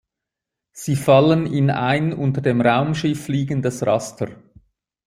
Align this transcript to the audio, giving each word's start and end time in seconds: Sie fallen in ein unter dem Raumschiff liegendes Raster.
Sie 0.71 0.95
fallen 0.95 1.45
in 1.45 1.69
ein 1.69 2.11
unter 2.11 2.41
dem 2.41 2.59
Raumschiff 2.59 3.27
liegendes 3.27 3.85
Raster. 3.85 4.29